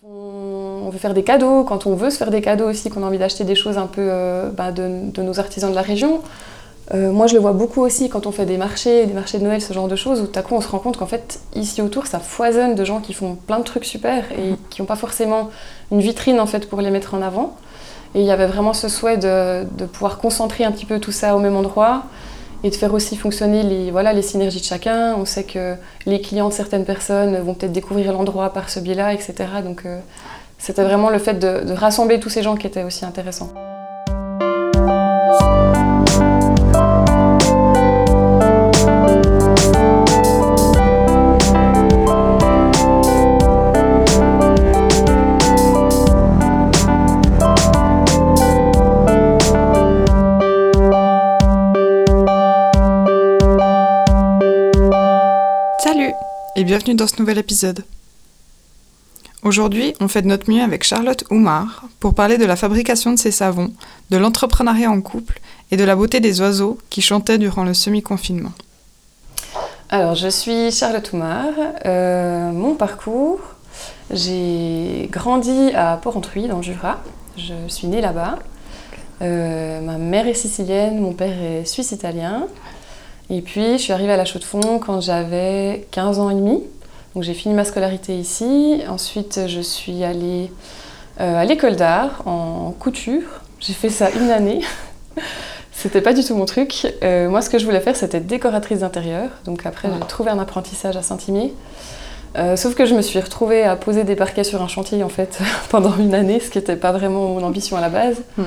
[0.00, 3.02] Quand on veut faire des cadeaux, quand on veut se faire des cadeaux aussi, qu'on
[3.02, 5.82] a envie d'acheter des choses un peu euh, bah, de, de, nos artisans de la
[5.82, 6.22] région,
[6.94, 9.44] euh, moi je le vois beaucoup aussi quand on fait des marchés, des marchés de
[9.44, 11.40] Noël, ce genre de choses, où tout à coup on se rend compte qu'en fait
[11.54, 14.86] ici autour ça foisonne de gens qui font plein de trucs super et qui n'ont
[14.86, 15.50] pas forcément
[15.90, 17.56] une vitrine en fait pour les mettre en avant.
[18.14, 21.12] Et il y avait vraiment ce souhait de, de pouvoir concentrer un petit peu tout
[21.12, 22.04] ça au même endroit
[22.64, 25.14] et de faire aussi fonctionner les, voilà, les synergies de chacun.
[25.16, 25.74] On sait que
[26.06, 29.34] les clients de certaines personnes vont peut-être découvrir l'endroit par ce biais-là, etc.
[29.64, 29.98] Donc euh,
[30.58, 33.52] c'était vraiment le fait de, de, rassembler tous ces gens qui était aussi intéressant.
[56.54, 57.84] Et bienvenue dans ce nouvel épisode.
[59.42, 63.18] Aujourd'hui, on fait de notre mieux avec Charlotte Oumar pour parler de la fabrication de
[63.18, 63.72] ces savons,
[64.10, 68.52] de l'entrepreneuriat en couple et de la beauté des oiseaux qui chantaient durant le semi-confinement.
[69.88, 71.48] Alors, je suis Charlotte Oumar.
[71.86, 73.40] Euh, mon parcours,
[74.10, 77.00] j'ai grandi à Port-Entruy, dans le Jura.
[77.36, 78.38] Je suis née là-bas.
[79.22, 82.46] Euh, ma mère est sicilienne, mon père est suisse-italien.
[83.34, 86.62] Et puis, je suis arrivée à la Chaux-de-Fonds quand j'avais 15 ans et demi.
[87.14, 88.82] Donc, j'ai fini ma scolarité ici.
[88.90, 90.52] Ensuite, je suis allée
[91.18, 93.22] euh, à l'école d'art en couture.
[93.58, 94.60] J'ai fait ça une année.
[95.72, 96.86] C'était pas du tout mon truc.
[97.02, 99.30] Euh, moi, ce que je voulais faire, c'était décoratrice d'intérieur.
[99.46, 101.54] Donc, après, j'ai trouvé un apprentissage à Saint-Imier.
[102.36, 105.08] Euh, sauf que je me suis retrouvée à poser des parquets sur un chantier en
[105.08, 105.38] fait
[105.70, 108.22] pendant une année, ce qui n'était pas vraiment mon ambition à la base.
[108.36, 108.42] Mm.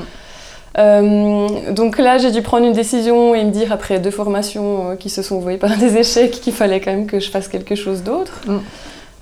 [0.77, 4.95] Euh, donc là, j'ai dû prendre une décision et me dire, après deux formations euh,
[4.95, 7.75] qui se sont vouées par des échecs, qu'il fallait quand même que je fasse quelque
[7.75, 8.41] chose d'autre.
[8.47, 8.59] Mm.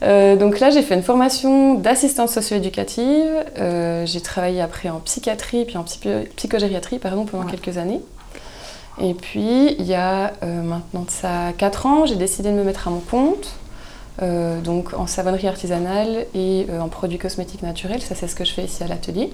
[0.04, 3.30] Euh, donc là, j'ai fait une formation d'assistante socio-éducative.
[3.58, 7.52] Euh, j'ai travaillé après en psychiatrie, puis en psychogériatrie pardon, pendant ouais.
[7.52, 8.02] quelques années.
[9.02, 12.64] Et puis, il y a euh, maintenant de ça 4 ans, j'ai décidé de me
[12.64, 13.56] mettre à mon compte.
[14.64, 18.02] donc en savonnerie artisanale et en produits cosmétiques naturels.
[18.02, 19.32] Ça, c'est ce que je fais ici à l'atelier.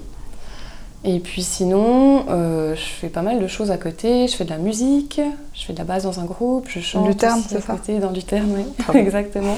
[1.06, 4.28] Et puis sinon, euh, je fais pas mal de choses à côté.
[4.28, 5.22] Je fais de la musique,
[5.54, 8.00] je fais de la basse dans un groupe, je chante du terme, aussi à côté,
[8.00, 8.66] dans du terme, oui.
[9.00, 9.58] exactement.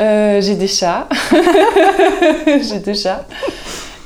[0.00, 1.08] Euh, j'ai des chats.
[2.46, 3.24] j'ai deux chats.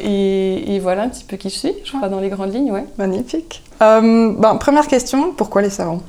[0.00, 2.70] Et, et, voilà un petit peu qui je suis, je crois, dans les grandes lignes,
[2.70, 2.84] ouais.
[2.98, 3.62] Magnifique.
[3.82, 6.02] Euh, ben, première question, pourquoi les savons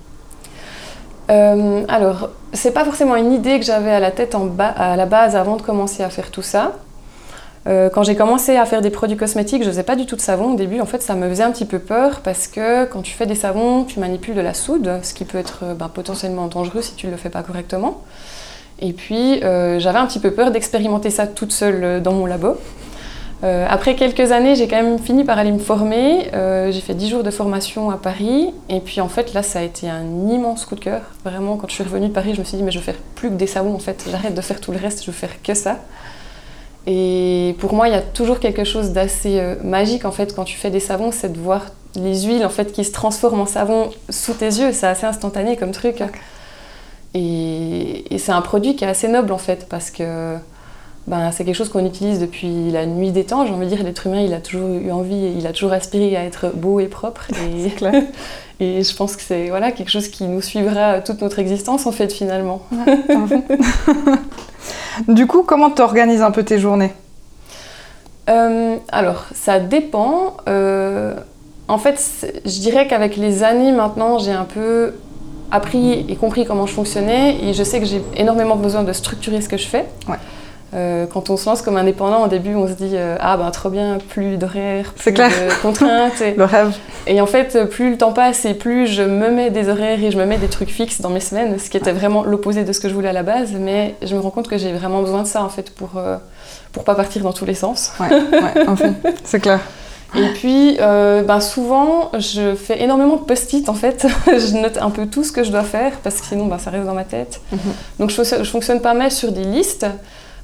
[1.30, 5.36] Alors, c'est pas forcément une idée que j'avais à la tête en à la base
[5.36, 6.74] avant de commencer à faire tout ça.
[7.68, 10.16] Euh, quand j'ai commencé à faire des produits cosmétiques, je ne faisais pas du tout
[10.16, 10.80] de savon au début.
[10.80, 13.36] En fait, ça me faisait un petit peu peur parce que quand tu fais des
[13.36, 16.96] savons, tu manipules de la soude, ce qui peut être euh, ben, potentiellement dangereux si
[16.96, 18.02] tu ne le fais pas correctement.
[18.82, 22.56] Et puis, euh, j'avais un petit peu peur d'expérimenter ça toute seule dans mon labo.
[23.42, 26.30] Après quelques années, j'ai quand même fini par aller me former.
[26.72, 28.54] J'ai fait 10 jours de formation à Paris.
[28.68, 31.04] Et puis en fait, là, ça a été un immense coup de cœur.
[31.24, 33.00] Vraiment, quand je suis revenue de Paris, je me suis dit, mais je veux faire
[33.16, 34.06] plus que des savons en fait.
[34.12, 35.78] J'arrête de faire tout le reste, je veux faire que ça.
[36.88, 40.46] Et pour moi, il y a toujours quelque chose d'assez euh, magique en fait quand
[40.46, 43.46] tu fais des savons, c'est de voir les huiles en fait qui se transforment en
[43.46, 44.72] savon sous tes yeux.
[44.72, 46.04] C'est assez instantané comme truc.
[47.14, 50.38] Et, et c'est un produit qui est assez noble en fait parce que
[51.10, 53.46] ben, c'est quelque chose qu'on utilise depuis la nuit des temps.
[53.46, 56.16] J'ai envie de dire, l'être humain, il a toujours eu envie, il a toujours aspiré
[56.16, 57.28] à être beau et propre.
[57.42, 57.72] Et,
[58.60, 61.92] et je pense que c'est voilà, quelque chose qui nous suivra toute notre existence en
[61.92, 62.62] fait finalement.
[62.72, 63.00] Ouais,
[65.08, 66.94] du coup, comment tu organises un peu tes journées?
[68.30, 70.38] Euh, Alors, ça dépend.
[70.48, 71.16] Euh,
[71.68, 72.00] en fait,
[72.46, 74.94] je dirais qu'avec les années maintenant, j'ai un peu
[75.52, 79.42] appris et compris comment je fonctionnais et je sais que j'ai énormément besoin de structurer
[79.42, 79.86] ce que je fais.
[80.08, 80.18] Ouais.
[80.74, 83.50] Euh, quand on se lance comme indépendant, au début, on se dit euh, ah ben
[83.52, 85.30] trop bien, plus d'horaires, plus clair.
[85.30, 86.22] de contraintes.
[86.22, 86.76] Et, le rêve.
[87.08, 90.12] Et en fait, plus le temps passe et plus je me mets des horaires et
[90.12, 92.72] je me mets des trucs fixes dans mes semaines, ce qui était vraiment l'opposé de
[92.74, 93.52] ce que je voulais à la base.
[93.54, 96.18] Mais je me rends compte que j'ai vraiment besoin de ça en fait pour euh,
[96.72, 97.92] pour pas partir dans tous les sens.
[98.00, 98.94] Ouais, ouais enfin,
[99.24, 99.60] c'est clair.
[100.16, 104.08] Et puis, euh, ben souvent, je fais énormément de post-it en fait.
[104.28, 106.72] je note un peu tout ce que je dois faire parce que sinon, ben, ça
[106.72, 107.42] reste dans ma tête.
[107.52, 108.00] Mm -hmm.
[108.00, 109.86] Donc, je, je fonctionne pas mal sur des listes.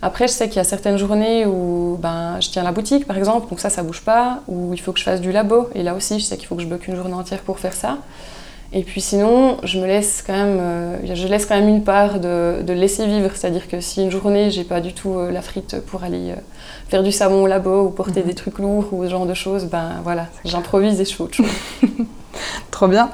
[0.02, 3.18] Après, je sais qu'il y a certaines journées où ben, je tiens la boutique, par
[3.18, 5.70] exemple, donc ça, ça bouge pas, où il faut que je fasse du labo.
[5.74, 7.74] Et là aussi, je sais qu'il faut que je bloque une journée entière pour faire
[7.74, 7.98] ça.
[8.74, 12.20] Et puis sinon, je me laisse quand même, euh, je laisse quand même une part
[12.20, 15.42] de, de laisser vivre, c'est-à-dire que si une journée j'ai pas du tout euh, la
[15.42, 16.36] frite pour aller euh,
[16.90, 18.26] faire du savon au labo ou porter -hmm.
[18.26, 21.36] des trucs lourds ou ce genre de choses, ben voilà, j'improvise et je fais autre
[21.36, 21.56] chose.
[22.72, 23.12] Trop bien.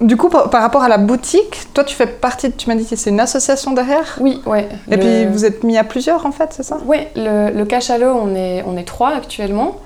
[0.00, 2.74] Du coup, par, par rapport à la boutique, toi, tu fais partie, de- tu m'as
[2.74, 4.68] dit que c'est une association derrière Oui, ouais.
[4.90, 6.78] Et Le- puis, vous êtes mis à plusieurs, en fait, c'est ça?
[6.84, 9.76] Oui, le, le cachalot, on est, on est trois actuellement.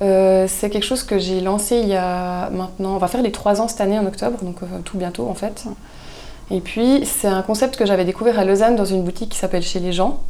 [0.00, 3.32] Euh, c'est quelque chose que j'ai lancé il y a maintenant, on va faire les
[3.32, 5.64] trois ans cette année en octobre, donc euh, tout bientôt en fait.
[6.50, 9.62] Et puis c'est un concept que j'avais découvert à Lausanne dans une boutique qui s'appelle
[9.62, 10.20] Chez les gens,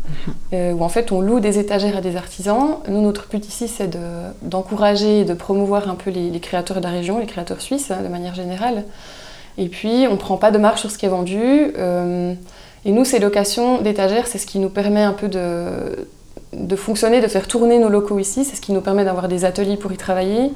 [0.53, 2.79] euh, où en fait on loue des étagères à des artisans.
[2.88, 3.99] Nous, notre but ici, c'est de-
[4.43, 7.93] d'encourager et de promouvoir un peu les, les créateurs de la région, les créateurs suisses
[7.93, 8.82] hein, de manière générale.
[9.59, 11.41] Et puis on ne prend pas de marge sur ce qui est vendu.
[11.79, 12.35] euh,
[12.85, 16.06] et nous, ces locations d'étagères, c'est ce qui nous permet un peu de,
[16.53, 18.44] de fonctionner, de faire tourner nos locaux ici.
[18.44, 20.53] C'est ce qui nous permet d'avoir des ateliers pour y travailler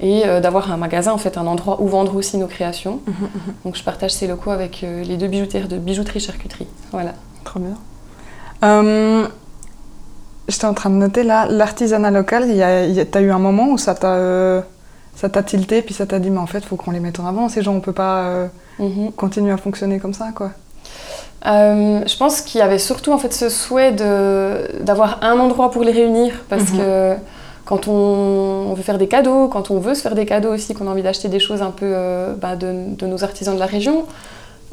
[0.00, 3.00] et euh, d'avoir un magasin, en fait, un endroit où vendre aussi nos créations.
[3.64, 6.66] Donc je partage ces locaux avec euh, les deux bijoutières de bijouterie-charcuterie.
[6.92, 7.12] Voilà.
[7.44, 7.74] Trop bien.
[8.64, 9.26] Euh,
[10.48, 13.20] J'étais en train de noter là, l'artisanat local, il y a, il y a- t'as
[13.20, 14.60] eu un moment où ça t'a euh,
[15.14, 17.26] ça t'a tilté, puis ça t'a dit, mais en fait, faut qu'on les mette en
[17.26, 18.46] avant, ces gens, on peut pas euh,
[18.80, 19.12] Mhm.
[19.12, 20.50] continuer à fonctionner comme ça, quoi.
[21.46, 25.70] Euh, je pense qu'il y avait surtout en fait ce souhait de- d'avoir un endroit
[25.70, 26.78] pour les réunir parce Mhm.
[26.78, 27.14] que
[27.70, 30.88] quand on, veut faire des cadeaux, quand on veut se faire des cadeaux aussi, qu'on
[30.88, 33.66] a envie d'acheter des choses un peu euh, bah, de, de nos artisans de la
[33.66, 34.06] région,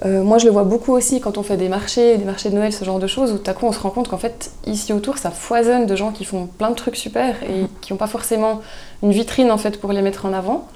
[0.04, 2.56] euh, moi je le vois beaucoup aussi quand on fait des marchés, des marchés de
[2.56, 4.50] Noël, ce genre de choses, où tout à coup on se rend compte qu'en fait
[4.66, 7.98] ici autour ça foisonne de gens qui font plein de trucs super et qui n'ont
[7.98, 8.62] pas forcément
[9.04, 10.68] une vitrine en fait pour les mettre en avant.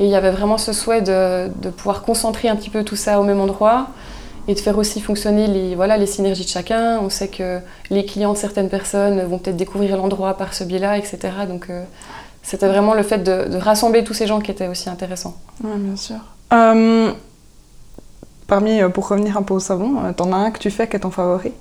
[0.00, 2.96] Et il y avait vraiment ce souhait de, de pouvoir concentrer un petit peu tout
[2.96, 3.90] ça au même endroit
[4.50, 6.98] et de faire aussi fonctionner les, voilà, les synergies de chacun.
[7.00, 7.60] On sait que
[7.90, 11.18] les clients de certaines personnes vont peut-être découvrir l'endroit par ce biais-là, etc.
[11.48, 11.84] Donc euh,
[12.42, 15.36] c'était vraiment le fait de, de rassembler tous ces gens qui était aussi intéressant.
[15.62, 16.16] Oui, bien sûr.
[16.52, 17.12] Euh,
[18.48, 20.96] parmi, euh, pour revenir un peu au savon, t'en as un que tu fais qui
[20.96, 21.52] est ton favori?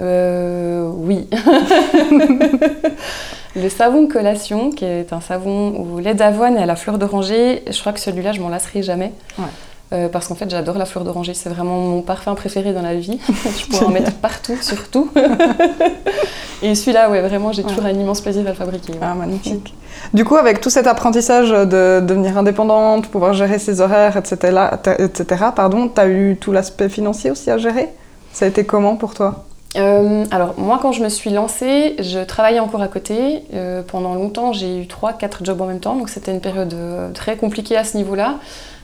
[0.00, 1.28] Euh, oui.
[3.56, 7.62] le savon collation, qui est un savon au lait d'avoine et à la fleur d'oranger,
[7.70, 9.12] je crois que celui-là, je m'en lasserai jamais.
[9.38, 9.44] Ouais.
[9.92, 12.94] Euh, parce qu'en fait, j'adore la fleur d'oranger, c'est vraiment mon parfum préféré dans la
[12.94, 13.18] vie.
[13.28, 15.10] je pourrais en mettre partout, surtout.
[16.62, 17.68] et celui-là, ouais, vraiment, j'ai Ouais.
[17.68, 18.92] toujours un immense plaisir à le fabriquer.
[18.92, 18.98] ouais.
[19.02, 19.74] Ah, magnifique.
[20.12, 24.58] Du coup, avec tout cet apprentissage de devenir indépendante, pouvoir gérer ses horaires, etc.,
[24.98, 25.44] etc.
[25.54, 27.88] pardon, t'as eu tout l'aspect financier aussi à gérer?
[28.32, 29.44] Ça a été comment pour toi?
[29.76, 33.42] Euh, alors moi quand je me suis lancée, je travaillais encore à côté.
[33.54, 36.74] Euh, pendant longtemps j'ai eu 3-4 jobs en même temps, donc c'était une période
[37.12, 38.36] très compliquée à ce niveau-là.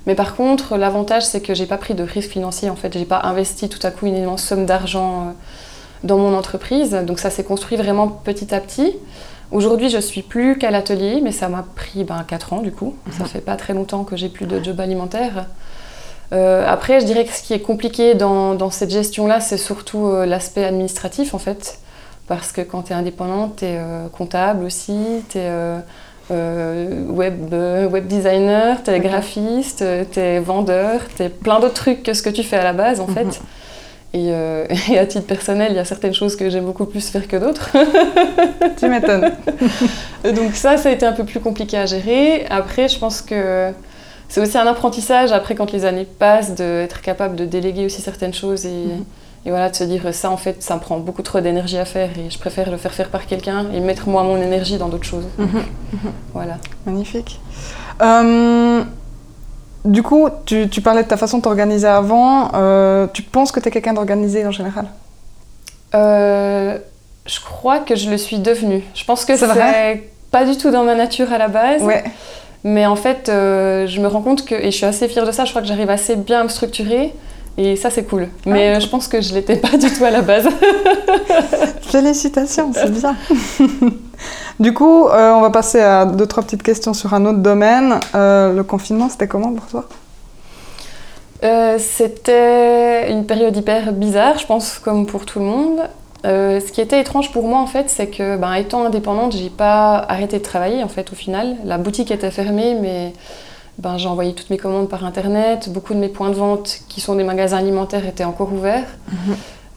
[0.07, 3.05] Mais par contre l'avantage c'est que j'ai pas pris de risque financier en fait, j'ai
[3.05, 5.31] pas investi tout à coup une immense somme d'argent euh,
[6.05, 8.97] dans mon entreprise, donc ça s'est construit vraiment petit à petit.
[9.51, 12.95] Aujourd'hui je suis plus qu'à l'atelier, mais ça m'a pris ben, 4 ans du coup,
[13.11, 15.47] ça fait pas très longtemps que j'ai plus de job alimentaire.
[16.33, 20.07] Euh, après, je dirais que ce qui est compliqué dans, dans cette gestion-là, c'est surtout
[20.07, 21.81] euh, l'aspect administratif, en fait.
[22.29, 23.81] Parce que quand tu es indépendante, tu es
[24.13, 25.51] comptable aussi, tu es
[26.31, 29.03] web, euh, web designer, tu es Ok.
[29.03, 32.65] graphiste, tu es vendeur, tu es plein d'autres trucs que ce que tu fais à
[32.65, 33.15] la base, en Mhm.
[33.15, 33.41] fait.
[34.13, 37.09] Et, euh, et à titre personnel, il y a certaines choses que j'aime beaucoup plus
[37.09, 37.71] faire que d'autres.
[38.79, 39.31] Tu m'étonnes.
[40.25, 42.47] Donc ça, ça a été un peu plus compliqué à gérer.
[42.51, 43.71] Après, je pense que
[44.29, 48.35] c'est aussi un apprentissage, après, quand les années passent, d'être capable de déléguer aussi certaines
[48.35, 49.05] choses et, Mhm.
[49.47, 51.87] Et voilà, de se dire, ça, en fait, ça me prend beaucoup trop d'énergie à
[51.87, 54.89] faire et je préfère le faire faire par quelqu'un et mettre moi mon énergie dans
[54.89, 55.25] d'autres choses.
[55.39, 55.63] Mhm.
[56.35, 56.59] Voilà.
[56.85, 57.41] Magnifique.
[58.03, 58.83] Euh,
[59.87, 62.51] du coup, tu, tu parlais de ta façon de t'organiser avant.
[62.55, 64.87] Euh, tu penses que tu es quelqu'un d'organisé en général?
[65.95, 66.79] Euh,
[67.25, 68.85] je crois que je le suis devenue.
[68.95, 70.05] Je pense que C'est vrai?
[70.31, 71.83] pas du tout dans ma nature à la base.
[71.83, 72.05] Ouais.
[72.63, 75.47] Mais en fait, je me rends compte que, et je suis assez fière de ça,
[75.47, 77.15] je crois que j'arrive assez bien à me structurer.
[77.59, 78.29] Et ça, c'est cool.
[78.47, 78.77] Mais Ah.
[78.77, 80.49] euh, je pense que je l'étais pas du tout à la base.
[81.83, 83.17] Félicitations, c'est bien.
[84.59, 87.99] du coup, euh, on va passer à deux, trois petites questions sur un autre domaine.
[88.15, 89.85] Euh, le confinement, c'était comment pour toi?
[91.43, 95.81] Euh, C'était une période hyper bizarre, je pense, comme pour tout le monde.
[96.25, 99.97] Ce qui était étrange pour moi, en fait, c'est que, ben, étant indépendante, j'ai pas
[100.09, 101.57] arrêté de travailler, en fait, au final.
[101.65, 103.15] La boutique était fermée, mais
[103.79, 105.71] ben, j'ai envoyé toutes mes commandes par Internet.
[105.71, 108.85] Beaucoup de mes points de vente, qui sont des magasins alimentaires, étaient encore ouverts.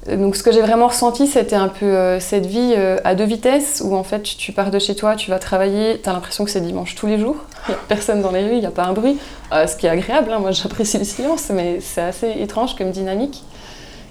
[0.09, 3.15] Euh, Donc, ce que j'ai vraiment ressenti, c'était un peu euh, cette vie euh, à
[3.15, 6.13] deux vitesses, où, en fait, tu pars de chez toi, tu vas travailler, tu as
[6.13, 7.37] l'impression que c'est dimanche tous les jours.
[7.67, 9.17] Il n'y a personne dans les rues, il n'y a pas un bruit.
[9.53, 12.91] Euh, ce qui est agréable, hein, moi j'apprécie le silence, mais c'est assez étrange comme
[12.91, 13.43] dynamique.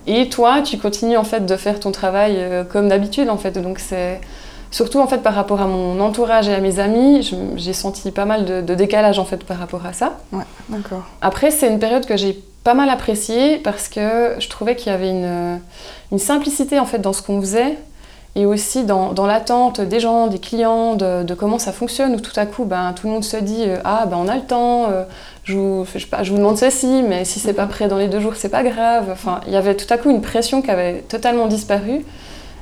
[0.07, 2.37] Et toi, tu continues en fait de faire ton travail
[2.73, 3.57] comme d'habitude en fait.
[3.57, 4.21] Donc c'est
[4.73, 8.25] surtout en fait par rapport à mon entourage et à mes amis, j'ai senti pas
[8.25, 10.19] mal de, de décalage en fait par rapport à ça.
[10.33, 11.05] Ouais, d'accord.
[11.21, 14.95] Après, c'est une période que j'ai pas mal appréciée parce que je trouvais qu'il y
[14.95, 15.61] avait une,
[16.11, 17.77] une simplicité en fait dans ce qu'on faisait
[18.35, 22.21] et aussi dans, dans l'attente des gens, des clients, de, de, comment ça fonctionne, où
[22.21, 24.43] tout à coup, ben, tout le monde se dit euh, Ah, ben, on a le
[24.43, 25.05] temps, euh,
[25.45, 28.09] je, vous, je, pas, je, vous, demande ceci, mais si c'est pas prêt dans les
[28.09, 29.11] deux jours, c'est pas grave.
[29.13, 32.07] Enfin, il y avait tout à coup une pression qui avait totalement disparu,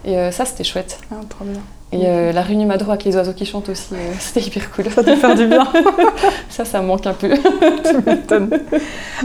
[0.05, 0.99] et euh, ça, c'était chouette.
[1.13, 1.61] Ah, trop bien.
[1.93, 4.91] Et euh, la réunion Madro avec les oiseaux qui chantent aussi, euh, c'était hyper cool.
[4.91, 5.67] Ça te fait du bien.
[6.49, 7.31] ça, ça me manque un peu.
[7.85, 8.51] tu m'étonnes.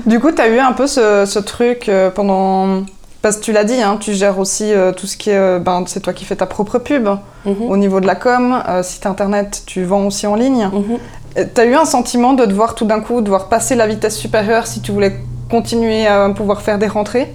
[0.06, 2.84] Du coup, tu as eu un peu ce, ce truc pendant
[3.26, 5.36] parce que tu l'as dit, hein, tu gères aussi euh, tout ce qui est.
[5.36, 7.08] Euh, ben, c'est toi qui fais ta propre pub.
[7.08, 7.18] Mm
[7.52, 7.72] -hmm.
[7.72, 10.70] Au niveau de la com, euh, site internet, tu vends aussi en ligne.
[10.72, 11.48] Mm -hmm.
[11.56, 14.68] Tu as eu un sentiment de devoir tout d'un coup devoir passer la vitesse supérieure
[14.68, 15.14] si tu voulais
[15.50, 17.28] continuer à pouvoir faire des rentrées?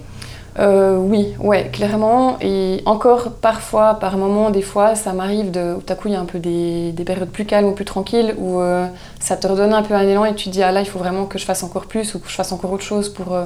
[0.58, 2.36] Euh, oui, ouais, clairement.
[2.40, 5.74] Et encore parfois, par moment, des fois, ça m'arrive de.
[5.74, 7.84] Tout à coup, il y a un peu des, des, périodes plus calmes ou plus
[7.84, 8.86] tranquilles où euh,
[9.20, 10.98] ça te redonne un peu un élan et tu te dis, ah là, il faut
[10.98, 13.34] vraiment que je fasse encore plus ou que je fasse encore autre chose pour.
[13.34, 13.44] Euh,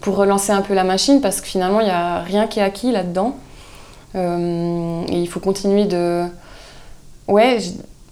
[0.00, 2.62] pour relancer un peu la machine parce que finalement il n'y a rien qui est
[2.62, 3.38] acquis là-dedans.
[4.14, 4.18] Et
[5.18, 6.24] il faut continuer de,
[7.26, 7.58] ouais,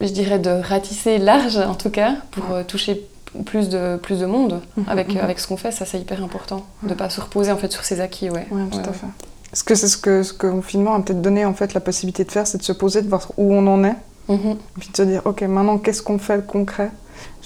[0.01, 3.07] je, dirais de ratisser large en tout cas pour toucher
[3.45, 5.19] plus de, plus de monde mmh, avec, mmh.
[5.19, 5.73] avec ce qu'on fait.
[5.73, 8.31] Ça c'est hyper important de ne pas se reposer en fait sur ses acquis.
[8.31, 9.07] Ouais, ouais tout ouais, à fait.
[9.53, 11.81] Est-ce que c'est ce que, ce que le confinement a peut-être donné en fait la
[11.81, 13.97] possibilité de faire, c'est de se poser, de voir où on en est,
[14.29, 14.35] mmh.
[14.35, 16.91] et puis de se dire ok maintenant qu'est-ce qu'on fait de concret?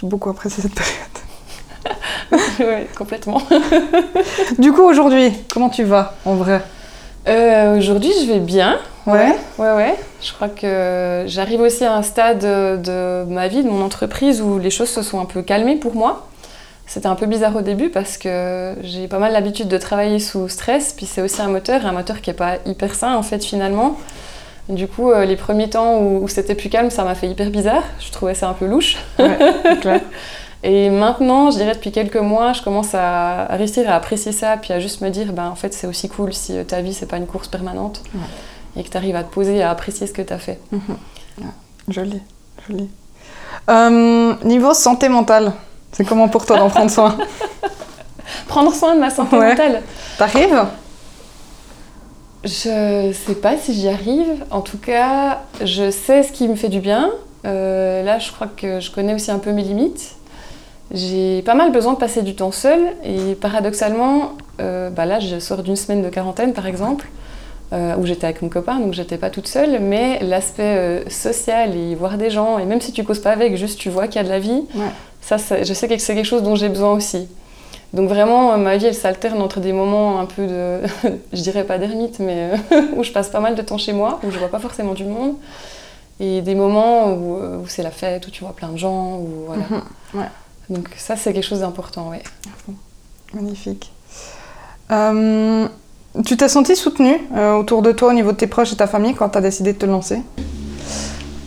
[0.00, 1.16] J'ai beaucoup apprécié cette période.
[2.61, 3.40] oui, complètement.
[4.59, 6.62] du coup, aujourd'hui, comment tu vas en vrai?
[7.28, 8.78] Euh, Aujourd'hui, je vais bien.
[9.07, 9.37] Ouais.
[9.59, 9.95] ouais, ouais.
[10.21, 14.59] Je crois que j'arrive aussi à un stade de ma vie, de mon entreprise, où
[14.59, 16.27] les choses se sont un peu calmées pour moi.
[16.87, 20.49] C'était un peu bizarre au début parce que j'ai pas mal l'habitude de travailler sous
[20.49, 23.45] stress, puis c'est aussi un moteur, un moteur qui est pas hyper sain en fait
[23.45, 23.97] finalement.
[24.69, 27.51] Du coup, euh, les premiers temps où, où c'était plus calme, ça m'a fait hyper
[27.51, 27.83] bizarre.
[28.01, 28.97] Je trouvais ça un peu louche.
[29.19, 29.37] Ouais,
[29.81, 30.01] clair.
[30.63, 34.57] Et maintenant, je dirais depuis quelques mois, je commence à, à, réussir à apprécier ça,
[34.57, 37.07] puis à juste me dire, ben, en fait, c'est aussi cool si ta vie, c'est
[37.07, 38.21] pas une course permanente, ouais.
[38.76, 40.61] Et que tu arrives à te poser et à apprécier ce que tu as fait.
[40.71, 40.78] Mmh.
[41.38, 41.47] Ouais.
[41.88, 42.21] Joli,
[42.68, 42.88] joli.
[43.68, 45.52] Euh, niveau santé mentale,
[45.92, 47.16] c'est comment pour toi d'en prendre soin
[48.49, 49.50] Prendre soin de ma santé ouais.
[49.50, 49.83] mentale
[50.18, 50.64] T'arrives?
[52.45, 54.45] Je sais pas si j'y arrive.
[54.50, 57.11] En tout cas, je sais ce qui me fait du bien.
[57.45, 60.16] Euh, là, je crois que je connais aussi un peu mes limites.
[60.92, 65.40] J'ai pas mal besoin de passer du temps seule et paradoxalement, euh, bah là je
[65.40, 67.09] sors d'une semaine de quarantaine par exemple,
[67.73, 71.76] euh, où j'étais avec mon copain, donc j'étais pas toute seule, mais l'aspect euh, social
[71.76, 74.16] et voir des gens, et même si tu causes pas avec, juste tu vois qu'il
[74.16, 74.90] y a de la vie, ouais.
[75.20, 77.28] ça, ça, je sais que c'est quelque chose dont j'ai besoin aussi.
[77.92, 80.80] Donc vraiment, ma vie elle s'alterne entre des moments un peu de,
[81.32, 82.50] je dirais pas d'ermite, mais
[82.96, 85.04] où je passe pas mal de temps chez moi, où je vois pas forcément du
[85.04, 85.35] monde,
[86.20, 89.46] et des moments où, où c'est la fête, où tu vois plein de gens, où
[89.46, 89.62] voilà.
[89.62, 89.75] Mm
[90.14, 90.18] -hmm.
[90.18, 90.30] ouais.
[90.70, 92.18] Donc ça, c'est quelque chose d'important, oui.
[93.35, 93.92] Magnifique.
[96.16, 98.76] Euh, tu t'es sentie soutenue euh, autour de toi, au niveau de tes proches et
[98.76, 100.20] ta famille, quand tu as décidé de te lancer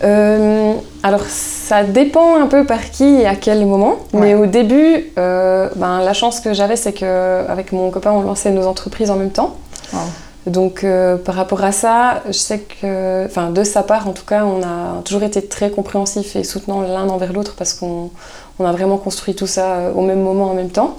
[0.04, 3.96] euh, Alors, ça dépend un peu par qui et à quel moment.
[4.12, 4.20] Ouais.
[4.20, 8.66] Mais au début, ben, la chance que j'avais, c'est qu'avec mon copain, on lançait nos
[8.66, 9.56] entreprises en même temps.
[9.92, 10.00] Wow.
[10.46, 14.24] Donc euh, par rapport à ça, je sais que, enfin de sa part en tout
[14.24, 18.10] cas, on a toujours été très compréhensifs et soutenants l'un envers l'autre parce qu'on
[18.58, 20.96] on a vraiment construit tout ça au même moment en même temps.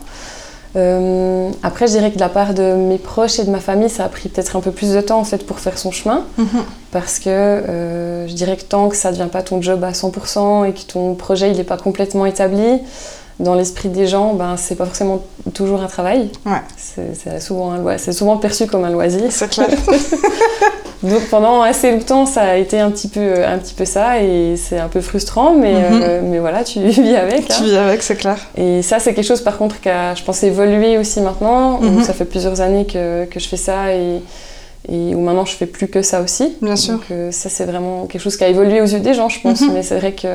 [0.76, 3.90] Euh, après, je dirais que de la part de mes proches et de ma famille,
[3.90, 6.24] ça a pris peut-être un peu plus de temps en fait pour faire son chemin,
[6.38, 6.64] mm -hmm.
[6.92, 9.92] parce que euh, je dirais que tant que ça ne devient pas ton job à
[9.92, 12.80] 100% et que ton projet il n'est pas complètement établi,
[13.42, 15.20] dans l'esprit des gens, ben, c'est pas forcément
[15.54, 16.30] toujours un travail.
[16.46, 16.62] Ouais.
[16.78, 17.74] C'est souvent,
[18.12, 19.32] souvent perçu comme un loisir.
[19.32, 19.70] C'est clair.
[21.04, 24.56] Donc pendant assez longtemps, ça a été un petit peu, un petit peu ça et
[24.56, 26.02] c'est un peu frustrant, mais, mm -hmm.
[26.04, 27.48] euh, mais voilà, tu vis avec.
[27.48, 27.64] Tu hein.
[27.66, 28.38] vis avec, c'est clair.
[28.56, 31.80] Et ça, c'est quelque chose par contre qui a, je pense, évolué aussi maintenant.
[31.80, 32.04] Mm -hmm.
[32.08, 34.22] Ça fait plusieurs années que, que je fais ça et,
[34.94, 36.46] et où maintenant je fais plus que ça aussi.
[36.62, 36.96] Bien sûr.
[36.96, 39.40] Donc euh, ça, c'est vraiment quelque chose qui a évolué aux yeux des gens, je
[39.44, 39.60] pense.
[39.62, 39.74] Mm -hmm.
[39.76, 40.32] Mais c'est vrai que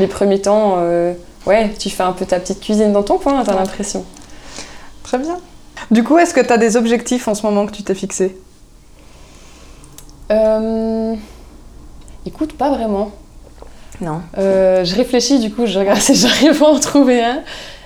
[0.00, 0.68] les premiers temps.
[0.78, 1.12] Euh,
[1.46, 4.04] Ouais, tu fais un peu ta petite cuisine dans ton coin, t'as l'impression.
[5.02, 5.38] Très bien.
[5.90, 8.36] Du coup, est-ce que tu as des objectifs en ce moment que tu t'es fixé
[10.30, 11.14] euh...
[12.26, 13.10] Écoute, pas vraiment.
[14.00, 14.22] Non.
[14.38, 17.42] Euh, je réfléchis, du coup, je regarde si j'arrive à en trouver un.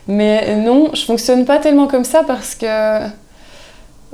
[0.07, 3.07] Mais non, je fonctionne pas tellement comme ça parce que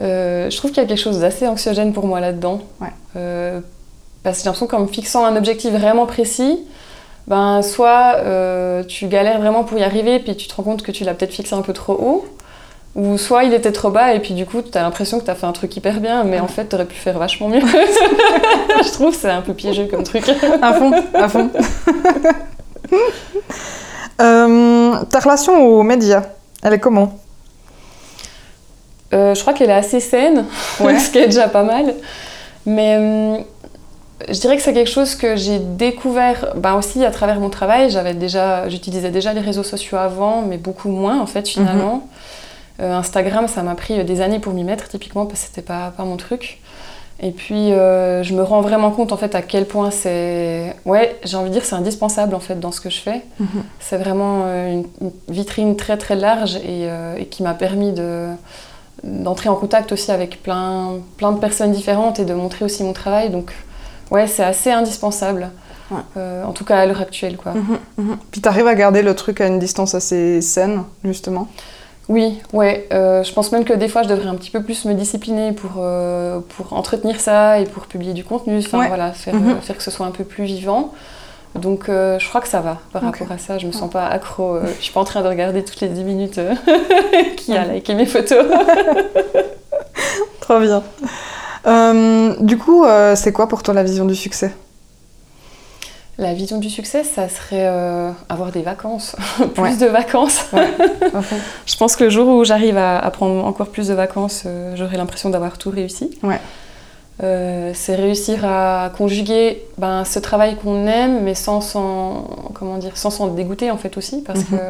[0.01, 2.61] euh, je trouve qu'il y a quelque chose d'assez anxiogène pour moi là-dedans.
[2.81, 2.89] Ouais.
[3.17, 3.61] Euh,
[4.23, 6.61] parce que j'ai l'impression qu'en me fixant un objectif vraiment précis,
[7.27, 10.93] ben, soit euh, tu galères vraiment pour y arriver, puis tu te rends compte que
[10.93, 12.27] tu l'as peut-être fixé un peu trop haut,
[12.95, 15.31] ou soit il était trop bas, et puis du coup, tu as l'impression que tu
[15.31, 17.61] as fait un truc hyper bien, mais en fait, tu aurais pu faire vachement mieux.
[18.85, 20.29] Je trouve c'est un peu piégeux comme truc.
[20.61, 21.51] à fond, à fond.
[24.21, 26.25] euh, ta relation aux médias,
[26.63, 27.19] elle est comment?
[29.13, 30.47] Euh, Je crois qu'elle est assez saine,
[30.81, 30.99] ouais.
[30.99, 31.95] ce qui est déjà pas mal.
[32.67, 33.45] Mais
[34.29, 37.91] je dirais que c'est quelque chose que j'ai découvert ben aussi à travers mon travail.
[37.91, 42.03] J'avais déjà, j'utilisais déjà les réseaux sociaux avant, mais beaucoup moins en fait finalement.
[42.05, 42.40] Euh,
[42.79, 46.05] Instagram, ça m'a pris des années pour m'y mettre typiquement parce que c'était pas, pas
[46.05, 46.61] mon truc.
[47.23, 51.19] Et puis euh, je me rends vraiment compte en fait à quel point c'est, ouais,
[51.23, 53.23] j'ai envie de dire c'est indispensable en fait dans ce que je fais.
[53.39, 53.63] Mhm.
[53.79, 57.93] C'est vraiment euh, une, une vitrine très très large et, euh, et qui m'a permis
[57.93, 58.29] de
[59.03, 62.93] d'entrer en contact aussi avec plein, plein de personnes différentes et de montrer aussi mon
[62.93, 63.31] travail.
[63.31, 63.51] Donc,
[64.11, 65.51] ouais, c'est assez indispensable.
[65.91, 65.97] Ouais.
[66.19, 67.53] Euh, en tout cas à l'heure actuelle, quoi.
[67.55, 68.17] Mhm, mhm.
[68.31, 71.49] Puis t'arrives à garder le truc à une distance assez saine, justement?
[72.13, 72.89] Oui, ouais.
[72.93, 75.53] euh, je pense même que des fois, je devrais un petit peu plus me discipliner
[75.53, 78.59] pour, euh, pour entretenir ça et pour publier du contenu.
[78.59, 78.89] Enfin, Ouais.
[78.89, 79.51] voilà, faire, Mhm.
[79.51, 80.93] euh, faire que ce soit un peu plus vivant.
[81.55, 83.59] Donc, euh, je crois que ça va par rapport à ça.
[83.59, 84.59] Je me sens pas accro.
[84.79, 86.41] je suis pas en train de regarder toutes les 10 minutes
[87.37, 88.45] qui a liké mes photos.
[90.41, 90.83] Trop bien.
[92.41, 94.53] Du coup, c'est quoi pour toi la vision du succès?
[96.21, 99.17] La vision du succès, ça serait euh, avoir des vacances,
[99.55, 99.77] plus Ouais.
[99.77, 100.45] de vacances.
[101.67, 104.75] Je pense que le jour où j'arrive à, à prendre encore plus de vacances, euh,
[104.77, 106.11] j'aurai l'impression d'avoir tout réussi.
[106.23, 106.39] Ouais.
[107.23, 112.25] Euh, c'est réussir à conjuguer ben, ce travail qu'on aime, mais sans s'en
[112.55, 114.59] comment dire, sans s'en dégoûter en fait aussi, parce Mhm.
[114.59, 114.63] que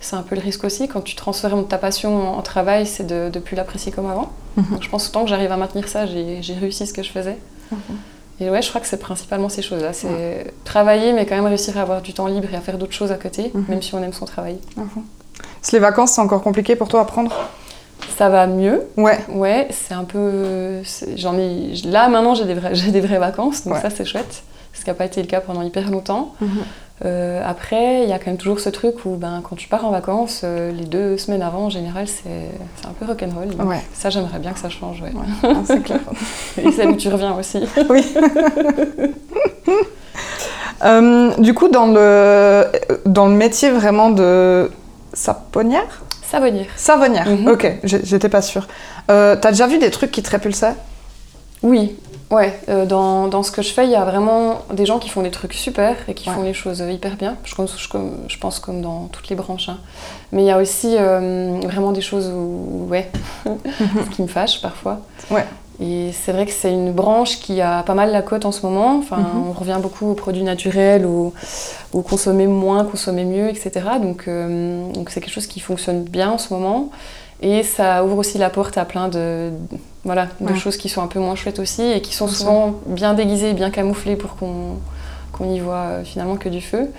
[0.00, 3.30] c'est un peu le risque aussi quand tu transformes ta passion en, travail, c'est de
[3.32, 4.30] ne plus l'apprécier comme avant.
[4.56, 4.64] Mhm.
[4.72, 7.02] Donc je pense que tant que j'arrive à maintenir ça, j'ai j'ai réussi ce que
[7.04, 7.36] je faisais.
[7.70, 7.78] Mhm.
[8.40, 9.92] Et ouais, je crois que c'est principalement ces choses-là.
[9.92, 12.92] C'est travailler, mais quand même réussir à avoir du temps libre et à faire d'autres
[12.92, 13.64] choses à côté, Mhm.
[13.68, 14.58] même si on aime son travail.
[15.60, 17.32] Si les vacances, c'est encore compliqué pour toi à prendre?
[18.18, 19.18] Ça va mieux, Ouais.
[19.28, 20.82] ouais, c'est un peu.
[21.16, 21.74] J'en ai.
[21.84, 23.80] Là, maintenant, j'ai des, vrais- des vraies vacances, donc Ouais.
[23.80, 24.42] ça, c'est chouette.
[24.74, 26.34] Ce qui n'a pas été le cas pendant hyper longtemps.
[26.40, 26.48] Mhm.
[27.04, 29.84] Euh, après, il y a quand même toujours ce truc où ben, quand tu pars
[29.84, 33.48] en vacances, euh, les deux semaines avant, en général, c'est un peu rock'n'roll.
[33.66, 33.82] Ouais.
[33.92, 35.10] Ça, j'aimerais bien que ça change, ouais.
[35.12, 35.98] Ouais, ah, c'est clair.
[36.62, 37.64] Et c'est où tu reviens aussi.
[37.90, 38.04] Oui.
[40.84, 42.66] Euh, du coup, dans le,
[43.06, 44.70] dans le métier vraiment de
[45.12, 46.02] saponnière?
[46.28, 46.66] Savonnière.
[46.76, 47.48] Savonnière, Mhm.
[47.48, 48.66] ok, j'étais pas sûre.
[49.06, 50.74] T'as déjà vu des trucs qui te répulsaient?
[51.62, 51.96] Oui,
[52.32, 52.58] ouais.
[52.68, 55.22] euh, dans, dans ce que je fais, il y a vraiment des gens qui font
[55.22, 56.34] des trucs super et qui Ouais.
[56.34, 57.36] font les choses hyper bien.
[57.44, 59.68] Je, pense- je, comme- je pense comme dans toutes les branches.
[59.68, 59.78] hein.
[60.32, 63.10] Mais il y a aussi euh, vraiment des choses où, ouais,
[64.12, 65.00] qui me fâchent parfois.
[65.30, 65.44] Ouais.
[65.80, 68.64] Et c'est vrai que c'est une branche qui a pas mal la cote en ce
[68.64, 68.98] moment.
[68.98, 69.48] Enfin, Mhm.
[69.48, 71.32] on revient beaucoup aux produits naturels, au,
[71.92, 73.70] au consommer moins, consommer mieux, etc.
[74.00, 76.90] Donc, euh, donc c'est quelque chose qui fonctionne bien en ce moment.
[77.42, 79.50] Et ça ouvre aussi la porte à plein de,
[80.04, 80.56] voilà, de Ouais.
[80.58, 83.70] choses qui sont un peu moins chouettes aussi et qui sont souvent bien déguisées, bien
[83.70, 84.76] camouflées pour qu'on
[85.32, 86.90] qu'on y voit euh, finalement que du feu.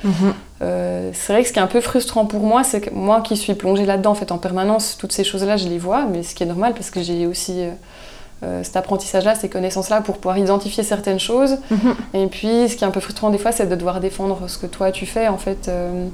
[0.64, 3.22] Euh, c'est vrai que ce qui est un peu frustrant pour moi, c'est que moi
[3.22, 6.24] qui suis plongée là-dedans en fait en permanence, toutes ces choses-là, je les vois, mais
[6.24, 7.62] ce qui est normal parce que j'ai aussi
[8.44, 11.58] euh, cet apprentissage-là, ces connaissances-là pour pouvoir identifier certaines choses.
[11.70, 11.96] Mhm.
[12.16, 14.58] Et puis, ce qui est un peu frustrant des fois, c'est de devoir défendre ce
[14.58, 15.68] que toi tu fais en fait.
[15.68, 16.08] euh,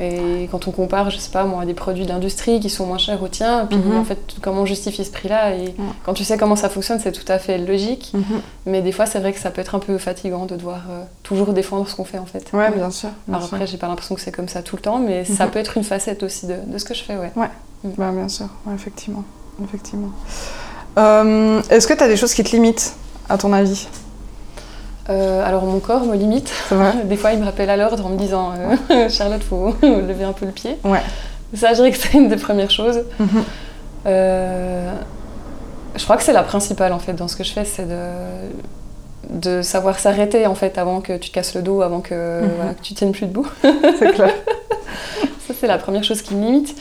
[0.00, 3.22] et quand on compare, je sais pas moi, des produits d'industrie qui sont moins chers
[3.22, 3.96] aux tiens, puis Mhm.
[3.98, 5.74] en fait, comment justifier ce prix-là Et
[6.04, 8.10] quand tu sais comment ça fonctionne, c'est tout à fait logique.
[8.14, 8.40] Mhm.
[8.66, 11.02] Mais des fois, c'est vrai que ça peut être un peu fatigant de devoir euh,
[11.22, 12.44] toujours défendre ce qu'on fait en fait.
[12.52, 13.10] Ouais, bien sûr.
[13.28, 13.54] bien Alors sûr.
[13.54, 15.50] après, j'ai pas l'impression que c'est comme ça tout le temps, mais ça Mhm.
[15.52, 17.30] peut être une facette aussi de, de ce que je fais, ouais.
[17.36, 19.24] Bah, bien sûr, ouais, effectivement.
[19.62, 20.10] effectivement.
[20.98, 22.94] Euh, Est-ce que tu as des choses qui te limitent,
[23.28, 23.88] à ton avis?
[25.10, 26.52] Euh, alors mon corps me limite.
[27.04, 28.52] Des fois, il me rappelle à l'ordre en me disant
[28.90, 30.78] euh, Charlotte, faut lever un peu le pied.
[30.84, 31.02] Ouais.
[31.54, 33.00] Ça, je dirais que c'est une des premières choses.
[33.18, 33.28] Mhm.
[34.06, 34.92] Euh,
[35.96, 38.08] je crois que c'est la principale en fait dans ce que je fais, c'est de,
[39.30, 42.50] de savoir s'arrêter en fait avant que tu te casses le dos, avant que, Mhm.
[42.56, 43.46] voilà, que tu tiennes plus debout.
[43.62, 44.32] C'est clair.
[45.46, 46.74] Ça, c'est la première chose qui me limite.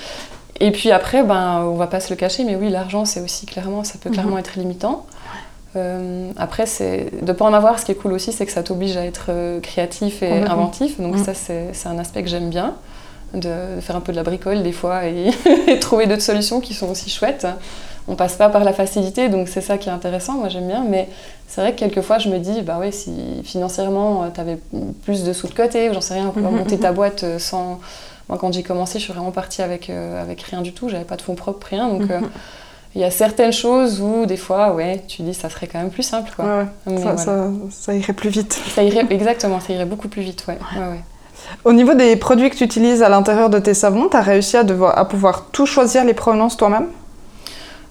[0.60, 3.46] Et puis après, ben, on va pas se le cacher, mais oui, l'argent, c'est aussi
[3.48, 4.14] clairement, ça peut Mhm.
[4.16, 5.06] clairement être limitant.
[5.76, 7.80] Euh, après, c'est de pas en avoir.
[7.80, 11.00] Ce qui est cool aussi, c'est que ça t'oblige à être euh, créatif et inventif.
[11.00, 11.24] Donc Mhm.
[11.24, 12.76] ça, c'est un aspect que j'aime bien,
[13.34, 15.32] de, faire un peu de la bricole des fois et,
[15.68, 17.48] et trouver d'autres solutions qui sont aussi chouettes.
[18.08, 20.34] On passe pas par la facilité, donc c'est ça qui est intéressant.
[20.34, 21.08] Moi, j'aime bien, mais
[21.48, 24.58] c'est vrai que quelquefois, je me dis, bah ouais, si financièrement, tu avais
[25.04, 26.82] plus de sous de côté, ou j'en sais rien, pouvoir Mhm, monter mhm.
[26.82, 27.80] ta boîte euh, sans
[28.28, 30.88] moi, quand j'ai commencé, je suis vraiment partie avec, euh, avec rien du tout.
[30.90, 31.90] J'avais pas de fonds propres, rien.
[31.90, 32.30] Donc, euh, Mhm.
[32.96, 35.92] Il y a certaines choses où, des fois, ouais, tu dis, ça serait quand même
[35.92, 36.46] plus simple, quoi.
[36.46, 37.18] Ouais, Ça, voilà.
[37.18, 38.54] ça- ça irait plus vite.
[38.76, 40.58] Ça irait, exactement, ça irait beaucoup plus vite, ouais.
[40.78, 41.02] ouais.
[41.66, 44.58] Au niveau des produits que tu utilises à l'intérieur de tes savons, tu as réussi
[44.58, 46.88] à, devoir, à pouvoir tout choisir les provenances toi-même?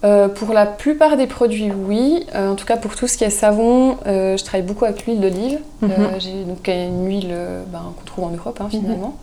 [0.03, 2.25] Euh, pour la plupart des produits, oui.
[2.35, 5.05] Euh, en tout cas, pour tout ce qui est savon, euh, je travaille beaucoup avec
[5.07, 5.59] l'huile d'olive.
[5.83, 5.91] Mhm.
[6.19, 7.35] j'ai donc une huile
[7.67, 8.81] ben, qu'on trouve en Europe, hein, Mhm.
[8.81, 9.17] finalement.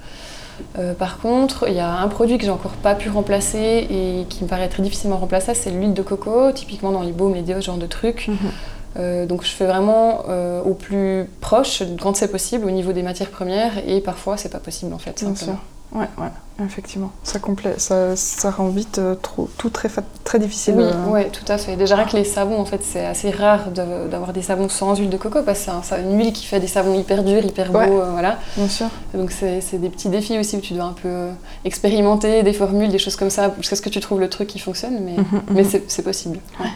[0.78, 4.26] Euh, par contre, il y a un produit que j'ai encore pas pu remplacer et
[4.30, 7.43] qui me paraît très difficilement remplaçable, c'est l'huile de coco, typiquement dans les baumes et
[7.46, 8.28] ce genre de trucs.
[8.28, 8.38] Mhm.
[9.00, 13.04] Euh, donc je fais vraiment euh, au plus proche quand c'est possible au niveau des
[13.04, 15.24] matières premières et parfois c'est pas possible en fait.
[15.24, 15.56] Bien sûr.
[15.93, 17.12] Ouais, ouais, effectivement.
[17.23, 19.89] Ça, complète, ça, ça rend vite euh, trop, tout très,
[20.26, 20.73] très difficile.
[20.78, 21.06] Oui, euh.
[21.12, 21.78] ouais, tout à fait.
[21.78, 24.95] Déjà rien que les savons, en fait, c'est assez rare de- d'avoir des savons sans
[24.97, 27.23] huile de coco parce que c'est un- c'est une huile qui fait des savons hyper
[27.23, 27.89] durs, hyper beaux, Ouais.
[27.89, 28.38] euh, voilà.
[28.58, 28.88] Bien sûr.
[29.13, 31.30] Donc c'est des petits défis aussi où tu dois un peu
[31.63, 34.60] expérimenter des formules, des choses comme ça, jusqu'à ce que tu trouves le truc qui
[34.60, 35.69] fonctionne, mais, Mhm, mais mhm.
[35.69, 36.39] c'est c'est possible.
[36.60, 36.67] Ouais.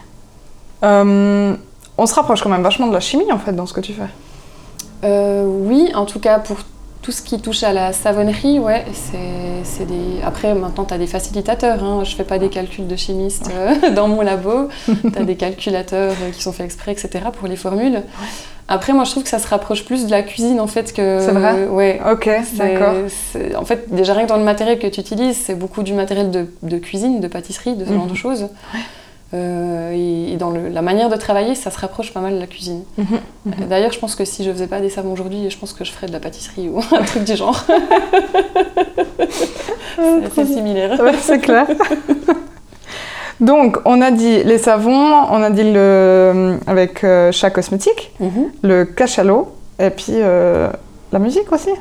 [1.97, 3.93] On se rapproche quand même vachement de la chimie en fait dans ce que tu
[3.93, 5.43] fais.
[5.43, 6.57] Oui, en tout cas pour
[7.01, 8.85] tout ce qui touche à la savonnerie, ouais,
[9.63, 10.21] c'est des...
[10.23, 12.03] Après, maintenant, tu as des facilitateurs, hein.
[12.03, 16.13] je fais pas des calculs de chimiste euh, dans mon labo, tu as des calculateurs
[16.21, 17.09] euh, qui sont faits exprès, etc.
[17.37, 18.03] pour les formules.
[18.67, 21.19] Après, moi, je trouve que ça se rapproche plus de la cuisine, en fait, que...
[21.19, 21.99] C'est vrai Ouais.
[22.09, 22.93] Ok, d'accord.
[23.57, 26.29] En fait, déjà rien que dans le matériel que tu utilises, c'est beaucoup du matériel
[26.31, 28.11] de, de cuisine, de pâtisserie, de ce genre Mhm.
[28.11, 28.47] de choses.
[29.33, 32.39] Euh, et, et dans le- la manière de travailler, ça se rapproche pas mal de
[32.39, 32.83] la cuisine.
[32.97, 33.05] Mhm,
[33.45, 33.53] mhm.
[33.61, 35.85] Euh, D'ailleurs, je pense que si je faisais pas des savons aujourd'hui, je pense que
[35.85, 37.63] je ferais de la pâtisserie ou un truc du genre.
[39.95, 40.99] c'est assez similaire.
[40.99, 41.67] Ouais, c'est clair.
[43.39, 44.91] Donc, on a dit les savons,
[45.31, 48.51] on a dit le avec euh, chat cosmétique, Mhm.
[48.61, 49.47] le cachalot,
[49.79, 50.69] et puis euh,
[51.11, 51.71] la musique aussi.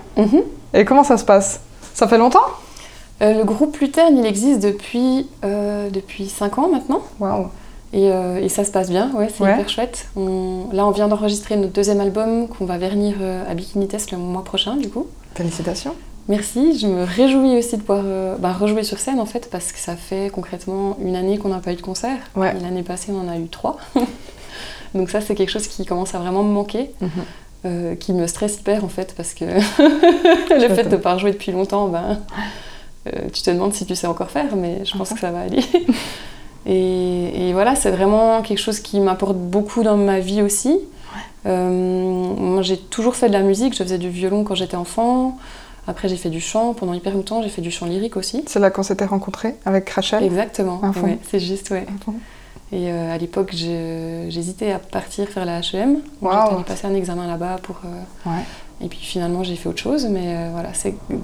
[0.72, 1.60] Et comment ça se passe?
[1.94, 2.46] Ça fait longtemps?
[3.22, 7.02] Euh, le groupe Luterne, il existe depuis, euh, depuis 5 ans maintenant.
[7.18, 7.48] Waouh.
[7.92, 9.52] Et, euh, et ça se passe bien, ouais, c'est Ouais.
[9.54, 10.06] hyper chouette.
[10.16, 13.16] On- là, on vient d'enregistrer notre deuxième album qu'on va vernir
[13.48, 15.06] à Bikini Test le mois prochain, du coup.
[15.35, 15.94] Félicitations.
[16.28, 18.04] Merci, je me réjouis aussi de pouvoir
[18.38, 21.59] bah, rejouer sur scène en fait, parce que ça fait concrètement une année qu'on n'a
[21.59, 22.18] pas eu de concert.
[22.37, 22.54] Ouais.
[22.62, 23.78] L'année passée, on en a eu trois.
[24.94, 27.11] Donc ça, c'est quelque chose qui commence à vraiment me manquer, Mhm.
[27.66, 29.44] euh, qui me stresse hyper en fait, parce que
[30.54, 32.20] le fait de ne pas rejouer depuis longtemps, ben,
[33.06, 35.40] euh, tu te demandes si tu sais encore faire, mais je pense que ça va
[35.40, 35.60] aller.
[36.66, 40.78] Et, et voilà, c'est vraiment quelque chose qui m'apporte beaucoup dans ma vie aussi.
[41.46, 43.72] Euh, moi, j'ai toujours fait de la musique.
[43.76, 45.38] Je faisais du violon quand j'étais enfant.
[45.88, 47.42] Après, j'ai fait du chant pendant hyper longtemps.
[47.42, 48.44] J'ai fait du chant lyrique aussi.
[48.46, 50.22] C'est là qu'on s'était rencontrés avec Rachel.
[50.22, 50.80] Exactement.
[51.06, 51.86] Ouais, c'est juste, ouais.
[52.72, 56.00] Et euh, à l'époque, j'hésitais à partir faire la HEM.
[56.42, 57.76] J'étais allée passer un examen là-bas pour.
[57.86, 58.42] euh, Ouais.
[58.82, 60.06] Et puis finalement, j'ai fait autre chose.
[60.10, 60.70] Mais euh, voilà,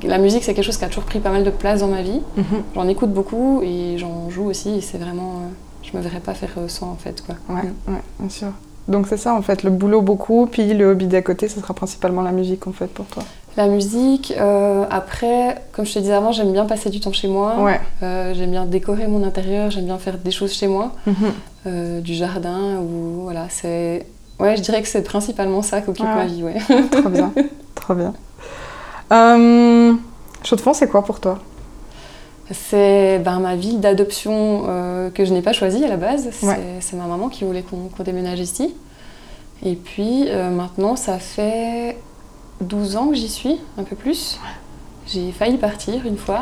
[0.04, 2.02] la musique, c'est quelque chose qui a toujours pris pas mal de place dans ma
[2.02, 2.20] vie.
[2.36, 2.44] Mhm.
[2.74, 4.70] J'en écoute beaucoup et j'en joue aussi.
[4.76, 5.36] Et c'est vraiment.
[5.36, 5.48] euh,
[5.82, 7.36] je me verrais pas faire euh, sans en fait, quoi.
[7.48, 7.92] Ouais, Mm.
[7.94, 8.48] ouais, bien sûr.
[8.88, 11.74] Donc c'est ça en fait, le boulot beaucoup, puis le hobby d'à côté, ce sera
[11.74, 13.22] principalement la musique en fait pour toi.
[13.56, 17.26] La musique, euh, après, comme je te disais avant, j'aime bien passer du temps chez
[17.26, 17.62] moi.
[17.62, 17.80] Ouais.
[18.02, 22.00] Euh, j'aime bien décorer mon intérieur, j'aime bien faire des choses chez moi, Mhm.
[22.02, 24.06] du jardin ou voilà, c'est.
[24.38, 26.14] Ouais, je dirais que c'est principalement ça qui occupe Ouais.
[26.14, 26.56] ma vie, ouais.
[26.90, 27.32] Trop bien,
[27.74, 28.12] trop bien.
[29.12, 29.94] Euh,
[30.44, 31.38] Chaux-de-Fonds, c'est quoi pour toi?
[32.52, 36.28] C'est ben, ma ville d'adoption euh, que je n'ai pas choisie à la base.
[36.32, 36.58] C'est Ouais.
[36.80, 38.74] c'est ma maman qui voulait qu'on qu'on déménage ici.
[39.64, 41.96] Et puis euh, maintenant, ça fait
[42.60, 44.38] 12 ans que j'y suis, un peu plus.
[45.06, 46.40] J'ai failli partir une fois.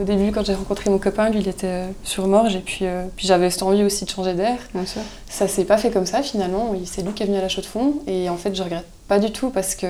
[0.00, 2.56] Au début, quand j'ai rencontré mon copain, lui, il était euh, sur Morges.
[2.56, 4.58] Et puis, euh, puis j'avais cette envie aussi de changer d'air.
[5.28, 6.72] Ça s'est pas fait comme ça finalement.
[6.84, 7.94] C'est lui qui est venu à la chaux de fond.
[8.08, 9.86] Et en fait, je regrette pas du tout parce que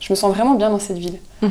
[0.00, 1.18] je me sens vraiment bien dans cette ville.
[1.42, 1.50] Mhm.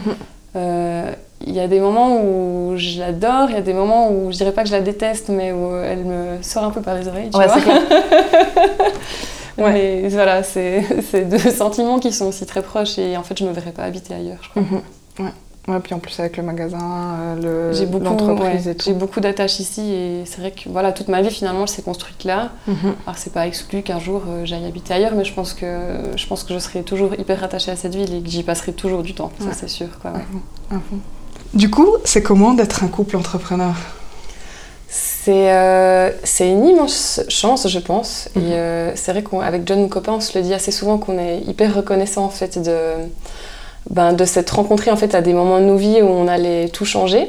[0.58, 1.12] Euh,
[1.46, 4.38] Il y a des moments où je l'adore, il y a des moments où je
[4.38, 7.08] dirais pas que je la déteste, mais où elle me sort un peu par les
[7.08, 7.30] oreilles.
[7.30, 7.58] Tu Ouais, vois.
[9.58, 10.84] Mais voilà, c'est
[11.30, 14.14] deux sentiments qui sont aussi très proches et en fait, je me verrais pas habiter
[14.14, 14.62] ailleurs, je crois.
[14.64, 14.82] Mhm.
[15.20, 15.32] Ouais.
[15.68, 18.86] Ouais, puis en plus avec le magasin, euh, le- l'entreprise tout.
[18.86, 21.82] j'ai beaucoup d'attaches ici et c'est vrai que voilà, toute ma vie finalement, elle s'est
[21.82, 22.52] construite là.
[22.68, 22.96] Mhm.
[23.06, 25.66] Alors c'est pas exclu qu'un jour euh, j'aille habiter ailleurs, mais je pense que
[26.16, 28.72] je pense que je serai toujours hyper attachée à cette ville et que j'y passerai
[28.72, 29.48] toujours du temps, Ouais.
[29.48, 29.88] ça c'est sûr.
[30.02, 30.20] Quoi, ouais.
[30.72, 31.00] À fond.
[31.54, 33.74] Du coup, c'est comment d'être un couple entrepreneur?
[34.90, 38.30] C'est euh, une immense chance, je pense.
[38.36, 38.42] Mhm.
[38.42, 41.20] Et euh, c'est vrai qu'avec John, mon copain, on se le dit assez souvent qu'on
[41.20, 42.80] est hyper reconnaissant en fait de,
[43.90, 46.70] ben, de s'être rencontrés en fait à des moments de nos vies où on allait
[46.70, 47.28] tout changer.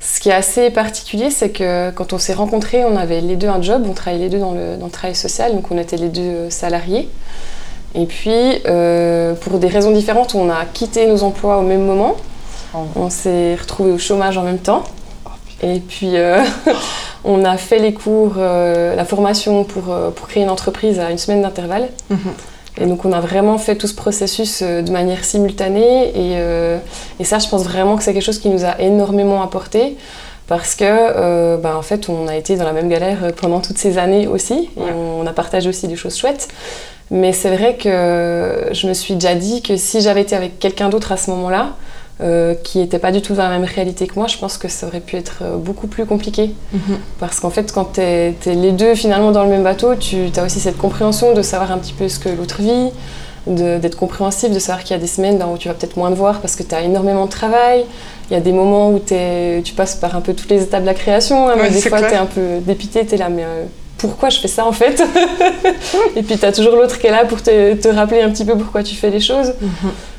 [0.00, 3.48] Ce qui est assez particulier, c'est que quand on s'est rencontrés, on avait les deux
[3.48, 5.96] un job, on travaillait les deux dans le, dans le travail social, donc on était
[5.96, 7.08] les deux euh, salariés.
[7.94, 8.32] Et puis,
[8.66, 12.16] euh, pour des raisons différentes, on a quitté nos emplois au même moment.
[12.74, 12.78] Oh.
[12.96, 14.84] On s'est retrouvés au chômage en même temps.
[15.62, 16.42] Et puis, euh,
[17.24, 21.18] on a fait les cours, euh, la formation pour, pour créer une entreprise à une
[21.18, 21.88] semaine d'intervalle.
[22.08, 22.18] Mhm.
[22.80, 26.08] Et donc, on a vraiment fait tout ce processus euh, de manière simultanée.
[26.08, 26.78] Et, euh,
[27.20, 29.96] et ça, je pense vraiment que c'est quelque chose qui nous a énormément apporté.
[30.48, 33.60] Parce que, euh, ben, en fait, on a été dans la même galère euh, pendant
[33.60, 34.70] toutes ces années aussi.
[34.76, 34.90] Et Ouais.
[34.92, 36.48] on a partagé aussi des choses chouettes.
[37.10, 40.88] Mais c'est vrai que je me suis déjà dit que si j'avais été avec quelqu'un
[40.88, 41.70] d'autre à ce moment-là,
[42.20, 44.68] euh, qui n'étaient pas du tout dans la même réalité que moi, je pense que
[44.68, 46.50] ça aurait pu être euh, beaucoup plus compliqué.
[46.72, 46.98] Mhm.
[47.18, 50.44] Parce qu'en fait, quand tu es, les deux finalement dans le même bateau, tu as
[50.44, 52.90] aussi cette compréhension de savoir un petit peu ce que l'autre vit,
[53.48, 55.96] de- d'être compréhensif, de savoir qu'il y a des semaines ben, où tu vas peut-être
[55.96, 57.84] moins te voir parce que tu as énormément de travail.
[58.30, 60.82] Il y a des moments où t'es- tu passes par un peu toutes les étapes
[60.82, 63.28] de la création, hein, mais des fois tu es un peu dépité, tu es là,
[63.30, 63.64] mais euh,
[63.98, 65.02] pourquoi je fais ça en fait?
[66.16, 68.44] Et puis tu as toujours l'autre qui est là pour te, te rappeler un petit
[68.44, 69.54] peu pourquoi tu fais les choses.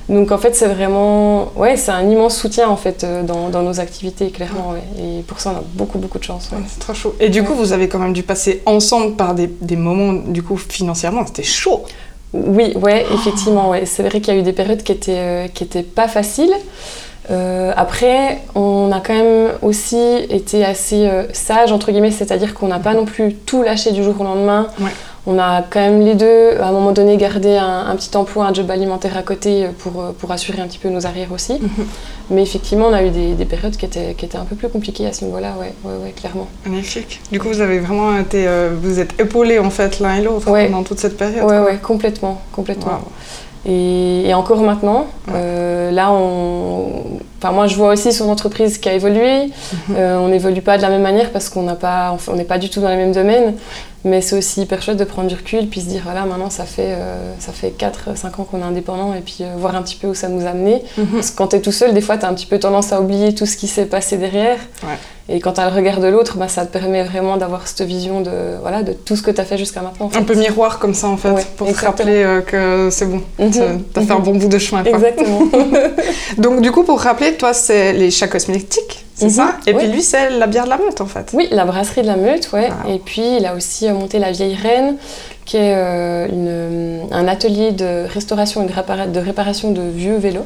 [0.09, 3.61] Donc en fait, c'est vraiment, ouais, c'est un immense soutien en fait euh, dans, dans
[3.61, 4.71] nos activités, clairement.
[4.71, 4.83] ouais.
[5.01, 6.49] Et pour ça, on a beaucoup beaucoup de chance.
[6.51, 6.59] ouais.
[6.67, 7.15] C'est trop chaud.
[7.19, 10.43] Et du coup, vous avez quand même dû passer ensemble par des, des moments, du
[10.43, 11.83] coup, financièrement, c'était chaud.
[12.33, 13.85] Oui, ouais, effectivement, ouais.
[13.85, 16.53] C'est vrai qu'il y a eu des périodes qui étaient, euh, qui étaient pas faciles.
[17.31, 19.97] Euh, après, on a quand même aussi
[20.29, 24.03] été assez euh, sage entre guillemets, c'est-à-dire qu'on n'a pas non plus tout lâché du
[24.03, 24.67] jour au lendemain.
[25.25, 28.45] On a quand même les deux, à un moment donné, gardé un, un petit emploi,
[28.45, 31.31] un job alimentaire à côté euh, pour, euh, pour assurer un petit peu nos arrières
[31.31, 31.59] aussi.
[32.29, 34.67] Mais effectivement, on a eu des, des périodes qui étaient, qui étaient un peu plus
[34.67, 36.47] compliquées à ce niveau-là, ouais, ouais, ouais, clairement.
[36.65, 37.21] Magnifique.
[37.31, 40.51] Du coup, vous avez vraiment été, euh, vous êtes épaulés en fait l'un et l'autre
[40.51, 40.65] Ouais.
[40.67, 41.45] pendant toute cette période.
[41.49, 42.99] Ouais, ouais, complètement, complètement.
[43.65, 46.89] Et, et encore maintenant, euh, là, on...
[47.43, 49.45] enfin, moi je vois aussi son entreprise qui a évolué.
[49.47, 49.95] Mhm.
[49.97, 52.58] Euh, on n'évolue pas de la même manière parce qu'on n'a pas, on n'est pas
[52.58, 53.56] du tout dans les mêmes domaines.
[54.06, 56.65] Mais c'est aussi hyper chouette de prendre du recul puis se dire voilà maintenant ça
[56.65, 59.82] fait euh, ça fait 4 5 ans qu'on est indépendant et puis euh, voir un
[59.82, 60.84] petit peu où ça nous a amené.
[60.97, 61.06] Mhm.
[61.13, 62.91] Parce que quand tu es tout seul, des fois tu as un petit peu tendance
[62.91, 64.58] à oublier tout ce qui s'est passé derrière.
[64.84, 64.97] Ouais.
[65.29, 67.88] Et quand tu as le regard de l'autre, bah, ça te permet vraiment d'avoir cette
[67.88, 68.29] vision de
[68.62, 70.10] voilà de tout ce que tu as fait jusqu'à maintenant.
[70.13, 71.97] en Un peu miroir comme ça en fait, Ouais, pour te exactement.
[71.97, 73.21] rappeler euh, que c'est bon.
[73.39, 73.51] Mhm.
[73.51, 73.62] T'as
[73.93, 74.84] t'as fait un bon bout de chemin.
[74.84, 74.91] Quoi.
[74.91, 75.43] Exactement.
[76.39, 79.32] Donc du coup, pour rappeler, toi, c'est les chats cosmétiques, c'est Mhm.
[79.32, 81.32] ça Et puis lui, c'est la bière de la meute en fait.
[81.34, 82.69] Oui, la brasserie de la Meute, ouais.
[82.86, 82.93] Wow.
[82.93, 84.98] Et puis, il a aussi euh, monté la Vieille Reine,
[85.46, 90.17] qui est euh, une- un atelier de restauration et de, répara- de réparation de vieux
[90.17, 90.46] vélos,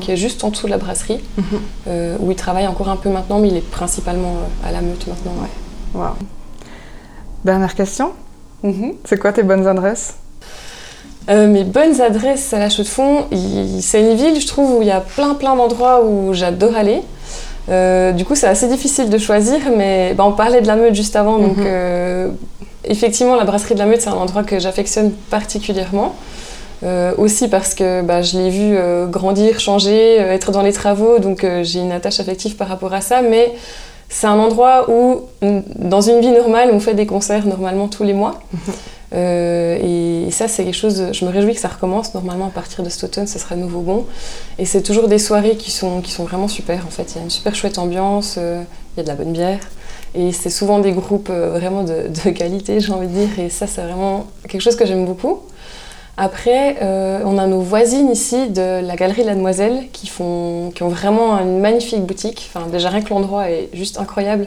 [0.00, 1.44] qui est juste en dessous de la brasserie, Mhm.
[1.88, 4.80] euh, où il travaille encore un peu maintenant, mais il est principalement euh, à la
[4.80, 5.32] Meute maintenant.
[5.42, 6.00] ouais.
[6.00, 6.14] Waouh.
[7.44, 8.12] Dernière question.
[8.62, 8.94] Mhm.
[9.04, 10.14] C'est quoi tes bonnes adresses?
[11.30, 14.76] Euh, mes bonnes adresses à la Chaux de Fonds, il- c'est une ville, je trouve,
[14.76, 17.00] où il y a plein plein d'endroits où j'adore aller.
[17.70, 20.94] Euh, du coup, c'est assez difficile de choisir, mais bah, on parlait de la Meute
[20.94, 21.64] juste avant, donc Mhm.
[21.66, 22.28] euh,
[22.84, 26.14] effectivement, la brasserie de la Meute, c'est un endroit que j'affectionne particulièrement.
[27.16, 28.76] Aussi parce que bah, je l'ai vu
[29.08, 33.22] grandir, changer, être dans les travaux, donc j'ai une attache affective par rapport à ça,
[33.22, 33.54] mais
[34.10, 35.22] c'est un endroit où,
[35.76, 38.34] dans une vie normale, on fait des concerts normalement tous les mois.
[39.14, 41.12] Euh, et, ça, c'est quelque chose.
[41.12, 42.14] Je me réjouis que ça recommence.
[42.14, 44.06] Normalement, à partir de cet automne, ce sera nouveau bon.
[44.58, 46.84] Et c'est toujours des soirées qui sont, qui sont vraiment super.
[46.86, 48.36] En fait, il y a une super chouette ambiance.
[48.38, 48.62] euh,
[48.96, 49.60] il y a de la bonne bière.
[50.14, 53.38] Et c'est souvent des groupes euh, vraiment de, qualité, j'ai envie de dire.
[53.38, 55.40] Et ça, c'est vraiment quelque chose que j'aime beaucoup.
[56.16, 56.76] Après,
[57.24, 61.36] on a nos voisines ici de la galerie La Demoiselle qui, font, qui ont vraiment
[61.40, 62.48] une magnifique boutique.
[62.54, 64.46] Enfin, déjà, rien que l'endroit est juste incroyable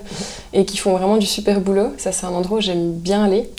[0.54, 1.92] et qui font vraiment du super boulot.
[1.98, 3.50] Ça, c'est un endroit où j'aime bien aller.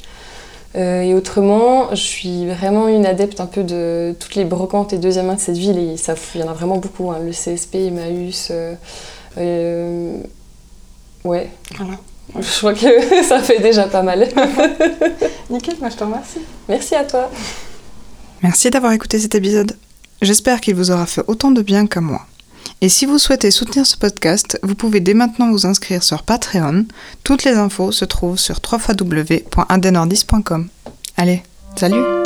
[0.78, 4.98] Euh, et autrement, je suis vraiment une adepte un peu de toutes les brocantes et
[4.98, 5.76] deuxième main de cette ville.
[5.78, 7.10] Et ça, il y en a vraiment beaucoup.
[7.10, 7.18] hein.
[7.24, 8.48] Le CSP, Emmaüs.
[8.50, 8.74] euh,
[9.38, 10.18] euh,
[11.24, 11.50] ouais.
[11.76, 11.94] Voilà.
[12.38, 14.28] Je crois que ça fait déjà pas mal.
[15.50, 16.40] Nickel, moi je te remercie.
[16.68, 17.30] Merci à toi.
[18.42, 19.76] Merci d'avoir écouté cet épisode.
[20.22, 22.20] J'espère qu'il vous aura fait autant de bien qu'à moi.
[22.80, 26.84] Et si vous souhaitez soutenir ce podcast, vous pouvez dès maintenant vous inscrire sur Patreon.
[27.24, 30.68] Toutes les infos se trouvent sur www.indenordis.com.
[31.16, 31.42] Allez,
[31.76, 32.17] salut